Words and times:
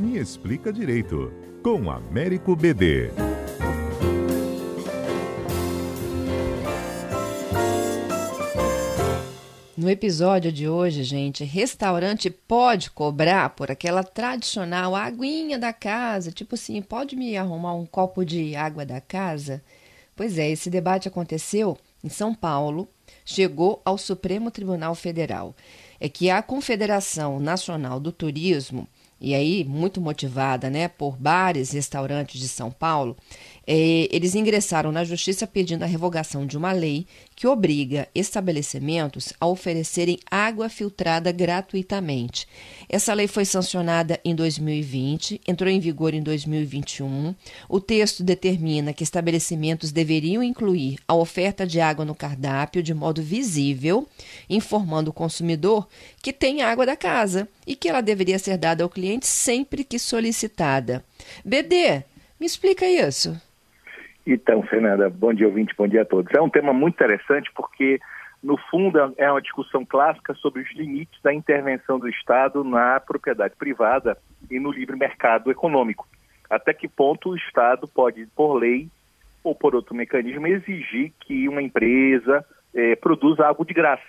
Me 0.00 0.16
Explica 0.16 0.72
Direito, 0.72 1.30
com 1.62 1.90
Américo 1.90 2.56
BD. 2.56 3.10
No 9.76 9.90
episódio 9.90 10.50
de 10.50 10.66
hoje, 10.66 11.04
gente, 11.04 11.44
restaurante 11.44 12.30
pode 12.30 12.90
cobrar 12.90 13.50
por 13.50 13.70
aquela 13.70 14.02
tradicional 14.02 14.96
aguinha 14.96 15.58
da 15.58 15.70
casa, 15.70 16.32
tipo 16.32 16.54
assim, 16.54 16.80
pode 16.80 17.14
me 17.14 17.36
arrumar 17.36 17.74
um 17.74 17.84
copo 17.84 18.24
de 18.24 18.56
água 18.56 18.86
da 18.86 19.02
casa? 19.02 19.62
Pois 20.16 20.38
é, 20.38 20.48
esse 20.48 20.70
debate 20.70 21.08
aconteceu 21.08 21.76
em 22.02 22.08
São 22.08 22.34
Paulo, 22.34 22.88
chegou 23.22 23.82
ao 23.84 23.98
Supremo 23.98 24.50
Tribunal 24.50 24.94
Federal. 24.94 25.54
É 26.00 26.08
que 26.08 26.30
a 26.30 26.40
Confederação 26.40 27.38
Nacional 27.38 28.00
do 28.00 28.10
Turismo 28.10 28.88
e 29.20 29.34
aí 29.34 29.64
muito 29.64 30.00
motivada 30.00 30.70
né, 30.70 30.88
por 30.88 31.16
bares 31.16 31.72
e 31.72 31.76
restaurantes 31.76 32.40
de 32.40 32.48
São 32.48 32.70
Paulo, 32.70 33.16
é, 33.66 34.08
eles 34.10 34.34
ingressaram 34.34 34.90
na 34.90 35.04
justiça 35.04 35.46
pedindo 35.46 35.82
a 35.82 35.86
revogação 35.86 36.46
de 36.46 36.56
uma 36.56 36.72
lei 36.72 37.06
que 37.36 37.46
obriga 37.46 38.08
estabelecimentos 38.14 39.32
a 39.40 39.46
oferecerem 39.46 40.18
água 40.30 40.68
filtrada 40.68 41.30
gratuitamente. 41.32 42.46
Essa 42.88 43.14
lei 43.14 43.26
foi 43.26 43.44
sancionada 43.44 44.18
em 44.24 44.34
2020, 44.34 45.40
entrou 45.46 45.70
em 45.70 45.80
vigor 45.80 46.14
em 46.14 46.22
2021. 46.22 47.34
O 47.68 47.80
texto 47.80 48.22
determina 48.22 48.92
que 48.92 49.04
estabelecimentos 49.04 49.92
deveriam 49.92 50.42
incluir 50.42 50.98
a 51.06 51.14
oferta 51.14 51.66
de 51.66 51.80
água 51.80 52.04
no 52.04 52.14
cardápio 52.14 52.82
de 52.82 52.92
modo 52.92 53.22
visível, 53.22 54.06
informando 54.48 55.10
o 55.10 55.14
consumidor 55.14 55.88
que 56.22 56.32
tem 56.32 56.62
água 56.62 56.84
da 56.84 56.96
casa 56.96 57.48
e 57.66 57.76
que 57.76 57.88
ela 57.88 58.00
deveria 58.00 58.38
ser 58.38 58.58
dada 58.58 58.82
ao 58.82 58.90
cliente 58.90 59.26
sempre 59.26 59.84
que 59.84 59.98
solicitada. 59.98 61.04
BD, 61.44 62.02
me 62.38 62.46
explica 62.46 62.86
isso. 62.86 63.40
Então, 64.26 64.62
Fernanda, 64.62 65.08
bom 65.08 65.32
dia 65.32 65.46
ouvinte, 65.46 65.74
bom 65.76 65.88
dia 65.88 66.02
a 66.02 66.04
todos. 66.04 66.32
É 66.34 66.40
um 66.40 66.50
tema 66.50 66.72
muito 66.72 66.94
interessante 66.94 67.50
porque, 67.54 67.98
no 68.42 68.56
fundo, 68.70 68.98
é 69.16 69.30
uma 69.30 69.40
discussão 69.40 69.84
clássica 69.84 70.34
sobre 70.34 70.62
os 70.62 70.72
limites 70.74 71.20
da 71.22 71.32
intervenção 71.32 71.98
do 71.98 72.08
Estado 72.08 72.62
na 72.62 73.00
propriedade 73.00 73.54
privada 73.56 74.16
e 74.50 74.60
no 74.60 74.70
livre 74.70 74.96
mercado 74.96 75.50
econômico. 75.50 76.06
Até 76.48 76.74
que 76.74 76.88
ponto 76.88 77.30
o 77.30 77.36
Estado 77.36 77.88
pode, 77.88 78.26
por 78.34 78.54
lei 78.54 78.88
ou 79.42 79.54
por 79.54 79.74
outro 79.74 79.94
mecanismo, 79.94 80.46
exigir 80.46 81.12
que 81.20 81.48
uma 81.48 81.62
empresa 81.62 82.44
eh, 82.74 82.96
produza 82.96 83.46
algo 83.46 83.64
de 83.64 83.72
graça. 83.72 84.02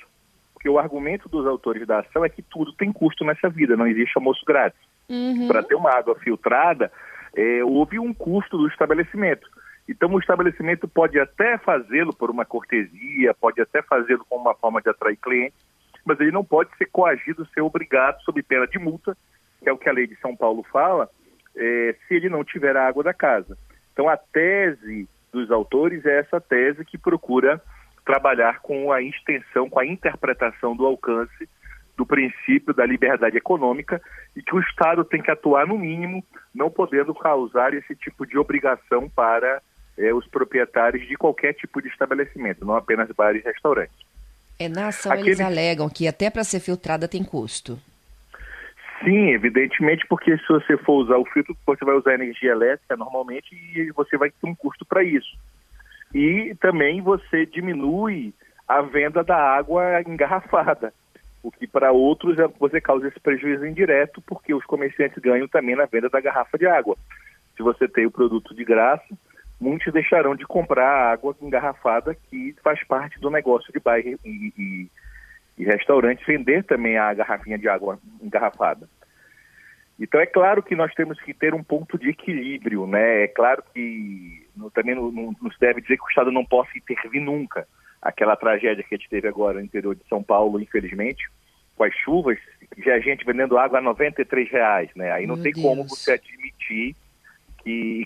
Porque 0.53 0.67
o 0.67 0.77
argumento 0.77 1.29
dos 1.29 1.47
autores 1.47 1.87
da 1.87 1.99
ação 1.99 2.25
é 2.25 2.29
que 2.29 2.41
tudo 2.41 2.73
tem 2.73 2.91
custo 2.91 3.23
nessa 3.23 3.49
vida, 3.49 3.77
não 3.77 3.87
existe 3.87 4.13
almoço 4.17 4.43
grátis. 4.45 4.79
Uhum. 5.09 5.47
Para 5.47 5.63
ter 5.63 5.75
uma 5.75 5.91
água 5.91 6.15
filtrada, 6.15 6.91
eh, 7.35 7.63
houve 7.63 7.97
um 7.97 8.13
custo 8.13 8.57
do 8.57 8.67
estabelecimento. 8.67 9.47
Então, 9.91 10.09
o 10.13 10.19
estabelecimento 10.19 10.87
pode 10.87 11.19
até 11.19 11.57
fazê-lo 11.57 12.15
por 12.15 12.31
uma 12.31 12.45
cortesia, 12.45 13.33
pode 13.33 13.61
até 13.61 13.81
fazê-lo 13.81 14.25
como 14.27 14.41
uma 14.41 14.55
forma 14.55 14.81
de 14.81 14.89
atrair 14.89 15.17
clientes, 15.17 15.59
mas 16.05 16.17
ele 16.19 16.31
não 16.31 16.45
pode 16.45 16.75
ser 16.77 16.85
coagido, 16.85 17.45
ser 17.53 17.59
obrigado, 17.59 18.21
sob 18.21 18.41
pena 18.41 18.65
de 18.65 18.79
multa, 18.79 19.17
que 19.61 19.67
é 19.67 19.73
o 19.73 19.77
que 19.77 19.89
a 19.89 19.91
lei 19.91 20.07
de 20.07 20.15
São 20.21 20.35
Paulo 20.35 20.63
fala, 20.71 21.09
é, 21.55 21.95
se 22.07 22.15
ele 22.15 22.29
não 22.29 22.41
tiver 22.41 22.75
a 22.77 22.87
água 22.87 23.03
da 23.03 23.13
casa. 23.13 23.57
Então, 23.91 24.07
a 24.07 24.15
tese 24.15 25.09
dos 25.29 25.51
autores 25.51 26.05
é 26.05 26.19
essa 26.19 26.39
tese 26.39 26.85
que 26.85 26.97
procura 26.97 27.61
trabalhar 28.05 28.61
com 28.61 28.93
a 28.93 29.01
extensão, 29.01 29.69
com 29.69 29.79
a 29.79 29.85
interpretação 29.85 30.73
do 30.73 30.85
alcance 30.85 31.49
do 31.97 32.05
princípio 32.05 32.73
da 32.73 32.85
liberdade 32.85 33.37
econômica 33.37 34.01
e 34.35 34.41
que 34.41 34.55
o 34.55 34.59
Estado 34.61 35.03
tem 35.03 35.21
que 35.21 35.29
atuar 35.29 35.67
no 35.67 35.77
mínimo, 35.77 36.23
não 36.55 36.71
podendo 36.71 37.13
causar 37.13 37.73
esse 37.73 37.93
tipo 37.93 38.25
de 38.25 38.37
obrigação 38.37 39.09
para 39.09 39.61
é, 39.97 40.13
os 40.13 40.27
proprietários 40.27 41.07
de 41.07 41.15
qualquer 41.15 41.53
tipo 41.53 41.81
de 41.81 41.87
estabelecimento, 41.89 42.65
não 42.65 42.75
apenas 42.75 43.09
bares 43.11 43.43
e 43.43 43.47
restaurantes. 43.47 43.95
É, 44.59 44.69
na 44.69 44.87
ação 44.87 45.11
Aquele... 45.11 45.29
eles 45.29 45.39
alegam 45.41 45.89
que 45.89 46.07
até 46.07 46.29
para 46.29 46.43
ser 46.43 46.59
filtrada 46.59 47.07
tem 47.07 47.23
custo. 47.23 47.79
Sim, 49.03 49.31
evidentemente, 49.31 50.05
porque 50.07 50.37
se 50.37 50.47
você 50.47 50.77
for 50.77 51.03
usar 51.03 51.17
o 51.17 51.25
filtro, 51.25 51.57
você 51.65 51.83
vai 51.83 51.95
usar 51.95 52.13
energia 52.13 52.51
elétrica 52.51 52.95
normalmente 52.95 53.55
e 53.55 53.91
você 53.93 54.15
vai 54.15 54.29
ter 54.29 54.47
um 54.47 54.53
custo 54.53 54.85
para 54.85 55.03
isso. 55.03 55.35
E 56.13 56.55
também 56.59 57.01
você 57.01 57.45
diminui 57.45 58.33
a 58.67 58.81
venda 58.81 59.23
da 59.23 59.37
água 59.37 60.01
engarrafada, 60.05 60.93
o 61.41 61.51
que 61.51 61.65
para 61.65 61.91
outros 61.91 62.37
é, 62.37 62.47
você 62.59 62.79
causa 62.79 63.07
esse 63.07 63.19
prejuízo 63.19 63.65
indireto, 63.65 64.21
porque 64.21 64.53
os 64.53 64.63
comerciantes 64.65 65.17
ganham 65.17 65.47
também 65.47 65.75
na 65.75 65.85
venda 65.85 66.07
da 66.07 66.21
garrafa 66.21 66.57
de 66.57 66.67
água. 66.67 66.95
Se 67.57 67.63
você 67.63 67.87
tem 67.87 68.05
o 68.05 68.11
produto 68.11 68.53
de 68.53 68.63
graça, 68.63 69.03
muitos 69.61 69.93
deixarão 69.93 70.35
de 70.35 70.45
comprar 70.45 71.13
água 71.13 71.35
engarrafada, 71.39 72.15
que 72.15 72.55
faz 72.63 72.83
parte 72.83 73.19
do 73.19 73.29
negócio 73.29 73.71
de 73.71 73.79
bar 73.79 73.99
e, 73.99 74.17
e, 74.25 74.87
e 75.55 75.63
restaurante, 75.63 76.25
vender 76.25 76.63
também 76.63 76.97
a 76.97 77.13
garrafinha 77.13 77.59
de 77.59 77.69
água 77.69 77.99
engarrafada. 78.19 78.89
Então 79.99 80.19
é 80.19 80.25
claro 80.25 80.63
que 80.63 80.75
nós 80.75 80.91
temos 80.95 81.21
que 81.21 81.31
ter 81.31 81.53
um 81.53 81.63
ponto 81.63 81.95
de 81.95 82.09
equilíbrio, 82.09 82.87
né? 82.87 83.25
É 83.25 83.27
claro 83.27 83.63
que 83.71 84.47
no, 84.57 84.71
também 84.71 84.95
não, 84.95 85.11
não, 85.11 85.35
não, 85.39 85.51
se 85.51 85.59
deve 85.59 85.79
dizer 85.79 85.97
que 85.97 86.03
o 86.03 86.09
Estado 86.09 86.31
não 86.31 86.43
possa 86.43 86.75
intervir 86.75 87.21
nunca. 87.21 87.67
Aquela 88.01 88.35
tragédia 88.35 88.83
que 88.83 88.95
a 88.95 88.97
gente 88.97 89.09
teve 89.09 89.27
agora 89.27 89.59
no 89.59 89.65
interior 89.65 89.93
de 89.93 90.03
São 90.09 90.23
Paulo, 90.23 90.59
infelizmente, 90.59 91.29
com 91.75 91.83
as 91.83 91.93
chuvas, 91.97 92.39
já 92.79 92.95
a 92.95 92.99
gente 92.99 93.23
vendendo 93.23 93.59
água 93.59 93.77
a 93.77 93.81
93 93.81 94.49
reais, 94.49 94.89
né? 94.95 95.11
Aí 95.11 95.27
não 95.27 95.35
Meu 95.35 95.43
tem 95.43 95.53
Deus. 95.53 95.63
como 95.63 95.87
você 95.87 96.13
admitir 96.13 96.95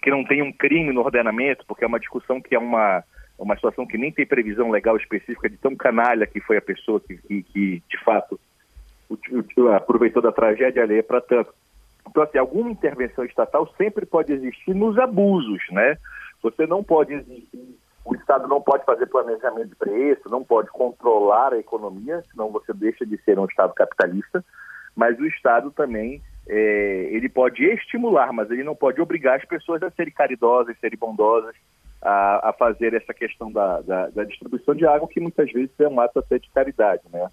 que, 0.05 0.11
não 0.11 0.23
tem 0.23 0.41
um 0.41 0.51
crime 0.51 0.93
no 0.93 1.01
ordenamento, 1.01 1.66
porque 1.67 1.83
é 1.83 1.88
uma 1.88 1.99
discussão 1.99 2.39
que 2.39 2.55
é 2.55 2.59
uma, 2.59 3.03
uma 3.38 3.55
situação 3.55 3.85
que 3.85 3.97
nem 3.97 4.11
tem 4.11 4.25
previsão 4.25 4.69
legal 4.69 4.95
específica 4.95 5.49
de 5.49 5.57
tão 5.57 5.75
canalha 5.75 6.27
que 6.27 6.39
foi 6.39 6.57
a 6.57 6.61
pessoa 6.61 6.99
que, 6.99 7.17
que, 7.17 7.43
que 7.43 7.83
de 7.89 8.03
fato, 8.03 8.39
aproveitou 9.75 10.21
da 10.21 10.31
tragédia 10.31 10.83
alheia 10.83 11.03
para 11.03 11.21
tanto. 11.21 11.53
Então, 12.07 12.23
assim, 12.23 12.38
alguma 12.38 12.69
intervenção 12.69 13.25
estatal 13.25 13.67
sempre 13.77 14.05
pode 14.05 14.31
existir 14.31 14.73
nos 14.75 14.97
abusos, 14.97 15.61
né? 15.71 15.97
Você 16.43 16.67
não 16.67 16.83
pode 16.83 17.13
existir, 17.13 17.77
o 18.05 18.13
Estado 18.16 18.47
não 18.47 18.61
pode 18.61 18.85
fazer 18.85 19.07
planejamento 19.07 19.69
de 19.69 19.75
preço, 19.75 20.29
não 20.29 20.43
pode 20.43 20.69
controlar 20.69 21.53
a 21.53 21.57
economia, 21.57 22.23
senão 22.31 22.51
você 22.51 22.72
deixa 22.73 23.05
de 23.05 23.17
ser 23.23 23.39
um 23.39 23.45
Estado 23.45 23.73
capitalista, 23.73 24.45
mas 24.95 25.19
o 25.19 25.25
Estado 25.25 25.72
também 25.72 26.22
é, 26.47 27.09
ele 27.11 27.28
pode 27.28 27.63
estimular, 27.63 28.31
mas 28.31 28.50
ele 28.51 28.63
não 28.63 28.75
pode 28.75 29.01
obrigar 29.01 29.38
as 29.38 29.45
pessoas 29.45 29.81
a 29.81 29.89
serem 29.91 30.13
caridosas, 30.13 30.78
serem 30.79 30.97
bondosas, 30.97 31.56
a, 32.01 32.50
a 32.50 32.53
fazer 32.53 32.94
essa 32.94 33.13
questão 33.13 33.51
da, 33.51 33.81
da, 33.81 34.09
da, 34.09 34.23
distribuição 34.23 34.75
de 34.75 34.85
água, 34.85 35.07
que 35.07 35.19
muitas 35.19 35.51
vezes 35.51 35.72
é 35.79 35.88
um 35.88 36.00
ato 36.00 36.19
até 36.19 36.38
de 36.38 36.50
caridade, 36.51 37.01
né? 37.11 37.28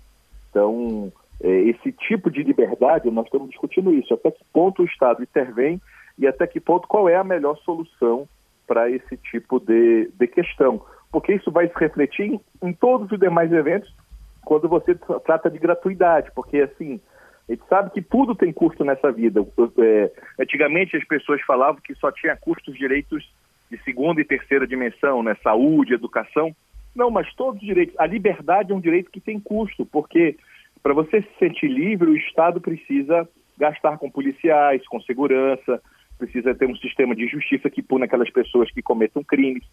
Então, 0.49 1.13
é, 1.43 1.49
esse 1.49 1.93
tipo 1.93 2.31
de 2.31 2.43
liberdade, 2.43 3.11
nós 3.11 3.27
estamos 3.27 3.51
discutindo 3.51 3.93
isso, 3.93 4.15
até 4.15 4.31
que 4.31 4.45
ponto 4.53 4.83
o 4.83 4.87
Estado 4.87 5.23
intervém 5.23 5.81
e 6.19 6.27
até 6.27 6.47
que 6.47 6.61
ponto 6.61 6.89
qual 6.89 7.09
é 7.09 7.17
a 7.17 7.25
melhor 7.25 7.57
solução 7.59 8.27
para 8.67 8.89
esse 8.89 9.17
tipo 9.19 9.61
de, 9.61 10.11
de 10.15 10.27
questão. 10.27 10.83
Porque 11.11 11.35
isso 11.35 11.51
vai 11.51 11.69
se 11.69 11.79
refletir 11.79 12.33
em, 12.33 12.41
em 12.63 12.73
todos 12.73 13.13
os 13.13 13.19
demais 13.19 13.53
eventos 13.53 13.95
quando 14.45 14.69
você 14.69 14.95
trata 15.25 15.51
de 15.51 15.59
gratuidade, 15.59 16.31
porque 16.35 16.59
assim, 16.61 17.01
a 17.49 17.53
gente 17.53 17.67
sabe 17.69 17.91
que 17.91 18.03
tudo 18.03 18.35
tem 18.35 18.53
custo 18.53 18.85
nessa 18.85 19.11
vida. 19.11 19.41
É, 19.79 20.11
antigamente 20.39 20.97
as 20.97 21.05
pessoas 21.05 21.41
falavam 21.43 21.81
que 21.83 21.95
só 21.95 22.11
tinha 22.13 22.37
custos 22.37 22.75
direitos 22.77 23.29
de 23.71 23.83
segunda 23.83 24.21
e 24.21 24.25
terceira 24.25 24.67
dimensão, 24.67 25.23
né? 25.23 25.37
Saúde, 25.43 25.95
educação. 25.95 26.55
Não, 26.95 27.11
mas 27.11 27.33
todos 27.35 27.61
os 27.61 27.67
direitos. 27.67 27.95
A 27.99 28.07
liberdade 28.07 28.73
é 28.73 28.75
um 28.75 28.81
direito 28.81 29.11
que 29.11 29.21
tem 29.21 29.41
custo, 29.41 29.85
porque 29.87 30.37
para 30.83 30.95
você 30.95 31.23
se 31.23 31.39
sentir 31.39 31.69
livre, 31.69 32.11
o 32.11 32.17
Estado 32.17 32.61
precisa 32.61 33.29
gastar 33.59 33.99
com 33.99 34.11
policiais, 34.11 34.87
com 34.89 35.01
segurança, 35.01 35.81
precisa 36.19 36.55
ter 36.55 36.67
um 36.67 36.77
sistema 36.77 37.15
de 37.15 37.27
justiça 37.27 37.71
que 37.71 37.83
pune 37.83 38.05
aquelas 38.05 38.31
pessoas 38.31 38.71
que 38.71 38.83
cometam 38.83 39.25
crimes. 39.25 39.65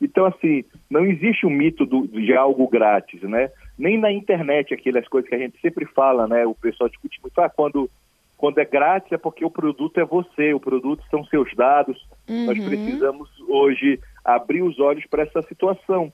Então, 0.00 0.26
assim, 0.26 0.64
não 0.90 1.04
existe 1.04 1.46
um 1.46 1.50
mito 1.50 1.86
do, 1.86 2.06
de 2.06 2.34
algo 2.34 2.68
grátis, 2.68 3.22
né? 3.22 3.50
Nem 3.78 3.98
na 3.98 4.12
internet, 4.12 4.72
aquelas 4.72 5.06
coisas 5.08 5.28
que 5.28 5.34
a 5.34 5.38
gente 5.38 5.60
sempre 5.60 5.84
fala, 5.86 6.26
né? 6.26 6.46
O 6.46 6.54
pessoal 6.54 6.88
discute 6.88 7.20
muito, 7.20 7.38
ah, 7.40 7.48
quando, 7.48 7.90
quando 8.36 8.58
é 8.58 8.64
grátis 8.64 9.12
é 9.12 9.18
porque 9.18 9.44
o 9.44 9.50
produto 9.50 9.98
é 9.98 10.04
você, 10.04 10.54
o 10.54 10.60
produto 10.60 11.02
são 11.10 11.24
seus 11.24 11.52
dados. 11.54 12.00
Uhum. 12.28 12.46
Nós 12.46 12.64
precisamos 12.64 13.28
hoje 13.48 13.98
abrir 14.24 14.62
os 14.62 14.78
olhos 14.78 15.04
para 15.06 15.24
essa 15.24 15.42
situação, 15.42 16.12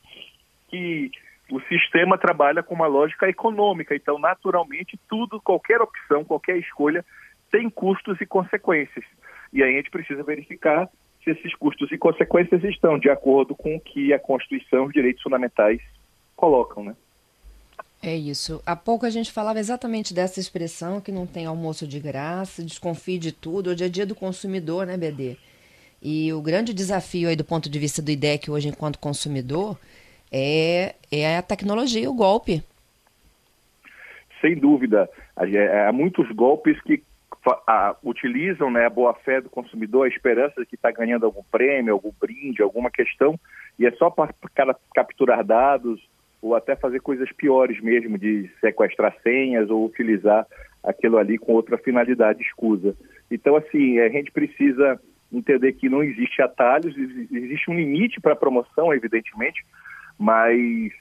que 0.69 1.11
o 1.51 1.61
sistema 1.63 2.17
trabalha 2.17 2.63
com 2.63 2.75
uma 2.75 2.87
lógica 2.87 3.29
econômica, 3.29 3.95
então, 3.95 4.19
naturalmente, 4.19 4.99
tudo, 5.09 5.41
qualquer 5.41 5.81
opção, 5.81 6.25
qualquer 6.25 6.57
escolha, 6.59 7.05
tem 7.51 7.69
custos 7.69 8.21
e 8.21 8.27
consequências. 8.27 9.05
E 9.53 9.63
aí 9.63 9.75
a 9.75 9.77
gente 9.77 9.91
precisa 9.91 10.23
verificar 10.23 10.89
se 11.23 11.31
esses 11.31 11.55
custos 11.55 11.91
e 11.93 11.99
consequências 11.99 12.63
estão 12.65 12.99
de 12.99 13.11
acordo 13.11 13.55
com 13.55 13.77
o 13.77 13.81
que 13.81 14.13
a 14.13 14.19
Constituição 14.19 14.85
e 14.85 14.87
os 14.87 14.93
direitos 14.93 15.23
fundamentais 15.23 15.81
colocam, 16.37 16.85
né? 16.85 16.97
É 18.03 18.17
isso. 18.17 18.63
Há 18.65 18.75
pouco 18.75 19.05
a 19.05 19.11
gente 19.11 19.31
falava 19.31 19.59
exatamente 19.59 20.15
dessa 20.15 20.41
expressão 20.41 21.01
que 21.01 21.13
não 21.13 21.27
tem 21.27 21.45
almoço 21.45 21.87
de 21.87 22.01
graça, 22.01 22.65
desconfie 22.65 23.19
de 23.19 23.31
tudo. 23.31 23.71
Hoje 23.71 23.85
é 23.85 23.89
dia 23.89 24.07
do 24.07 24.15
consumidor, 24.15 24.87
né, 24.87 24.97
BD? 24.97 25.37
E 26.03 26.33
o 26.33 26.41
grande 26.41 26.73
desafio 26.73 27.29
aí 27.29 27.37
do 27.37 27.45
ponto 27.45 27.69
de 27.69 27.79
vista 27.79 28.01
do 28.01 28.11
IDEC 28.11 28.51
hoje 28.51 28.69
enquanto 28.69 28.99
consumidor 28.99 29.79
é, 30.33 30.95
é 31.13 31.37
a 31.37 31.43
tecnologia, 31.43 32.11
o 32.11 32.15
golpe. 32.15 32.63
Sem 34.41 34.57
dúvida. 34.57 35.07
Há 35.37 35.93
muitos 35.93 36.31
golpes 36.33 36.81
que 36.83 37.03
utilizam 38.03 38.71
né, 38.71 38.87
a 38.87 38.91
boa-fé 38.91 39.43
do 39.43 39.51
consumidor, 39.51 40.07
a 40.07 40.09
esperança 40.09 40.59
de 40.61 40.67
que 40.67 40.75
está 40.75 40.91
ganhando 40.91 41.27
algum 41.27 41.43
prêmio, 41.51 41.93
algum 41.93 42.13
brinde, 42.19 42.63
alguma 42.63 42.91
questão, 42.91 43.39
e 43.79 43.87
é 43.87 43.91
só 43.93 44.09
para 44.09 44.33
capturar 44.95 45.45
dados 45.45 46.01
ou 46.43 46.55
até 46.55 46.75
fazer 46.75 47.01
coisas 47.01 47.31
piores 47.33 47.81
mesmo, 47.81 48.17
de 48.19 48.51
sequestrar 48.61 49.15
senhas 49.23 49.69
ou 49.71 49.85
utilizar 49.85 50.47
aquilo 50.83 51.19
ali 51.19 51.37
com 51.37 51.53
outra 51.53 51.77
finalidade 51.77 52.43
escusa. 52.43 52.97
Então, 53.31 53.57
assim, 53.57 53.99
a 53.99 54.09
gente 54.09 54.31
precisa 54.31 55.01
entender 55.33 55.75
que 55.75 55.89
não 55.89 56.03
existe 56.03 56.43
atalhos, 56.43 56.97
existe 56.97 57.71
um 57.71 57.75
limite 57.75 58.21
para 58.21 58.33
a 58.33 58.37
promoção, 58.37 58.93
evidentemente, 58.93 59.65
mas 60.19 60.93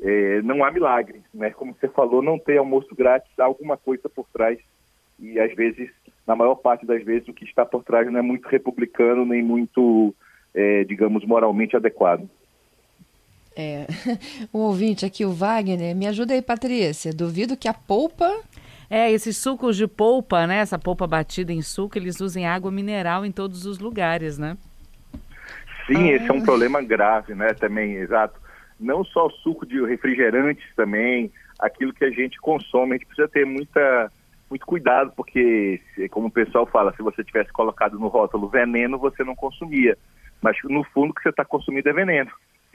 é, 0.00 0.40
não 0.42 0.64
há 0.64 0.70
milagre, 0.70 1.20
né? 1.34 1.50
Como 1.50 1.74
você 1.74 1.88
falou, 1.88 2.22
não 2.22 2.38
tem 2.38 2.56
almoço 2.56 2.94
grátis, 2.94 3.30
há 3.38 3.44
alguma 3.44 3.76
coisa 3.76 4.08
por 4.08 4.26
trás 4.32 4.58
e 5.18 5.38
às 5.38 5.54
vezes, 5.54 5.90
na 6.26 6.34
maior 6.34 6.56
parte 6.56 6.84
das 6.84 7.02
vezes, 7.04 7.28
o 7.28 7.32
que 7.32 7.44
está 7.44 7.64
por 7.64 7.84
trás 7.84 8.10
não 8.10 8.18
é 8.18 8.22
muito 8.22 8.48
republicano 8.48 9.24
nem 9.24 9.42
muito, 9.42 10.14
é, 10.52 10.84
digamos, 10.84 11.24
moralmente 11.24 11.76
adequado. 11.76 12.28
É, 13.56 13.86
o 14.52 14.58
ouvinte 14.66 15.06
aqui, 15.06 15.24
o 15.24 15.32
Wagner, 15.32 15.94
me 15.94 16.06
ajuda 16.06 16.34
aí, 16.34 16.42
Patrícia. 16.42 17.12
Duvido 17.12 17.56
que 17.56 17.68
a 17.68 17.74
polpa 17.74 18.30
é, 18.90 19.10
esses 19.10 19.36
sucos 19.36 19.76
de 19.76 19.86
polpa, 19.86 20.46
né? 20.46 20.58
Essa 20.58 20.78
polpa 20.78 21.06
batida 21.06 21.52
em 21.52 21.62
suco, 21.62 21.96
eles 21.98 22.20
usam 22.20 22.46
água 22.46 22.70
mineral 22.70 23.24
em 23.24 23.32
todos 23.32 23.66
os 23.66 23.78
lugares, 23.78 24.38
né? 24.38 24.56
Sim, 25.86 26.10
ah. 26.10 26.12
esse 26.12 26.28
é 26.28 26.32
um 26.32 26.42
problema 26.42 26.82
grave, 26.82 27.34
né? 27.34 27.54
Também, 27.54 27.94
exato. 27.94 28.38
Não 28.78 29.04
só 29.04 29.26
o 29.26 29.30
suco 29.30 29.66
de 29.66 29.84
refrigerantes 29.84 30.64
também, 30.76 31.32
aquilo 31.58 31.92
que 31.92 32.04
a 32.04 32.10
gente 32.10 32.38
consome, 32.40 32.92
a 32.92 32.94
gente 32.94 33.06
precisa 33.06 33.28
ter 33.28 33.46
muita, 33.46 34.12
muito 34.50 34.66
cuidado, 34.66 35.12
porque, 35.16 35.80
como 36.10 36.28
o 36.28 36.30
pessoal 36.30 36.66
fala, 36.66 36.94
se 36.94 37.02
você 37.02 37.24
tivesse 37.24 37.52
colocado 37.52 37.98
no 37.98 38.08
rótulo 38.08 38.48
veneno, 38.48 38.98
você 38.98 39.24
não 39.24 39.34
consumia. 39.34 39.96
Mas, 40.42 40.56
no 40.64 40.84
fundo, 40.84 41.10
o 41.10 41.14
que 41.14 41.22
você 41.22 41.30
está 41.30 41.44
consumindo 41.44 41.88
é 41.88 41.92
veneno. 41.92 42.30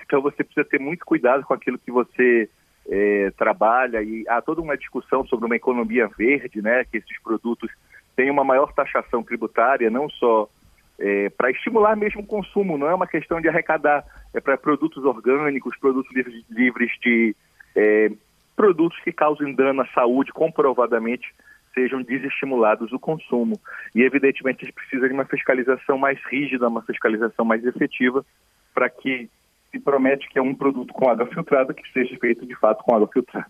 Então, 0.09 0.23
você 0.23 0.43
precisa 0.43 0.67
ter 0.67 0.79
muito 0.79 1.05
cuidado 1.05 1.43
com 1.43 1.53
aquilo 1.53 1.77
que 1.77 1.91
você 1.91 2.49
é, 2.89 3.31
trabalha 3.37 4.01
e 4.01 4.25
há 4.27 4.41
toda 4.41 4.59
uma 4.59 4.75
discussão 4.75 5.23
sobre 5.27 5.45
uma 5.45 5.55
economia 5.55 6.07
verde, 6.17 6.63
né, 6.63 6.83
que 6.83 6.97
esses 6.97 7.21
produtos 7.21 7.69
têm 8.15 8.31
uma 8.31 8.43
maior 8.43 8.73
taxação 8.73 9.21
tributária, 9.21 9.87
não 9.91 10.09
só 10.09 10.49
é, 10.97 11.29
para 11.29 11.51
estimular 11.51 11.95
mesmo 11.95 12.21
o 12.21 12.25
consumo, 12.25 12.75
não 12.75 12.89
é 12.89 12.95
uma 12.95 13.05
questão 13.05 13.39
de 13.39 13.47
arrecadar, 13.47 14.03
é 14.33 14.41
para 14.41 14.57
produtos 14.57 15.05
orgânicos, 15.05 15.77
produtos 15.77 16.11
livres, 16.11 16.43
livres 16.49 16.91
de 17.03 17.35
é, 17.75 18.09
produtos 18.55 18.99
que 19.01 19.11
causem 19.11 19.53
dano 19.53 19.83
à 19.83 19.87
saúde, 19.89 20.33
comprovadamente 20.33 21.31
sejam 21.75 22.01
desestimulados 22.01 22.91
o 22.91 22.99
consumo. 22.99 23.61
E 23.93 24.01
evidentemente 24.01 24.63
a 24.63 24.65
gente 24.65 24.73
precisa 24.73 25.07
de 25.07 25.13
uma 25.13 25.25
fiscalização 25.25 25.99
mais 25.99 26.19
rígida, 26.25 26.67
uma 26.67 26.81
fiscalização 26.81 27.45
mais 27.45 27.63
efetiva, 27.63 28.25
para 28.73 28.89
que 28.89 29.29
se 29.71 29.79
promete 29.79 30.27
que 30.29 30.39
é 30.39 30.41
um 30.41 30.53
produto 30.53 30.93
com 30.93 31.09
água 31.09 31.27
filtrada 31.27 31.73
que 31.73 31.83
seja 31.91 32.17
feito 32.17 32.45
de 32.45 32.55
fato 32.55 32.83
com 32.83 32.95
água 32.95 33.09
filtrada. 33.11 33.47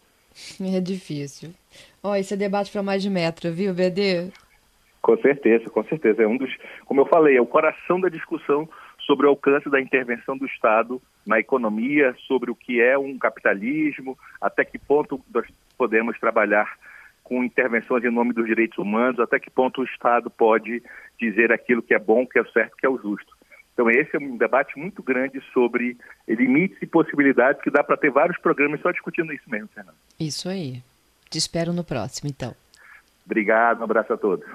É 0.62 0.80
difícil. 0.80 1.54
Ó, 2.04 2.12
oh, 2.12 2.16
esse 2.16 2.34
é 2.34 2.38
debate 2.38 2.72
para 2.72 2.84
mais 2.84 3.02
de 3.02 3.10
metro, 3.10 3.52
viu, 3.52 3.74
BD? 3.74 4.32
Com 5.02 5.18
certeza, 5.18 5.70
com 5.70 5.84
certeza. 5.86 6.24
É 6.24 6.28
um 6.28 6.38
dos, 6.38 6.52
como 6.86 7.02
eu 7.02 7.06
falei, 7.06 7.38
é 7.38 7.42
o 7.42 7.46
coração 7.46 8.00
da 8.00 8.10
discussão 8.10 8.70
sobre 9.06 9.26
o 9.26 9.30
alcance 9.30 9.70
da 9.70 9.82
intervenção 9.82 10.38
do 10.38 10.46
Estado 10.46 11.02
na 11.26 11.40
economia, 11.40 12.16
sobre 12.28 12.52
o 12.52 12.56
que 12.56 12.80
é 12.80 12.98
um 12.98 13.18
capitalismo, 13.18 14.18
até 14.40 14.64
que 14.64 14.78
ponto 14.78 15.20
nós 15.34 15.48
podemos 15.78 16.20
trabalhar 16.20 16.78
com 17.24 17.44
intervenções 17.44 18.04
em 18.04 18.12
nome 18.12 18.34
dos 18.34 18.46
direitos 18.46 18.78
humanos, 18.78 19.20
até 19.20 19.40
que 19.40 19.50
ponto 19.50 19.82
o 19.82 19.86
Estado 19.86 20.30
pode 20.30 20.82
dizer 21.20 21.52
aquilo 21.52 21.82
que 21.82 21.94
é 21.94 22.00
bom, 22.00 22.26
que 22.26 22.40
é 22.40 22.44
certo, 22.46 22.76
que 22.76 22.86
é 22.86 22.90
o 22.90 22.98
justo. 22.98 23.39
Então, 23.80 23.90
esse 23.90 24.14
é 24.14 24.20
um 24.20 24.36
debate 24.36 24.78
muito 24.78 25.02
grande 25.02 25.42
sobre 25.54 25.96
limites 26.28 26.78
e 26.82 26.86
possibilidades, 26.86 27.62
que 27.62 27.72
dá 27.72 27.82
para 27.82 27.96
ter 27.96 28.12
vários 28.12 28.38
programas 28.38 28.82
só 28.82 28.92
discutindo 28.92 29.32
isso 29.32 29.50
mesmo, 29.50 29.70
Fernando. 29.74 29.96
Isso 30.20 30.50
aí. 30.50 30.84
Te 31.30 31.38
espero 31.38 31.72
no 31.72 31.82
próximo, 31.82 32.30
então. 32.30 32.54
Obrigado, 33.26 33.80
um 33.80 33.86
abraço 33.86 34.12
a 34.12 34.18
todos. 34.18 34.46